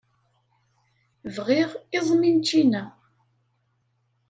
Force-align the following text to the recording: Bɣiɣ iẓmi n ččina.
Bɣiɣ 1.35 1.71
iẓmi 1.97 2.29
n 2.35 2.37
ččina. 2.43 2.83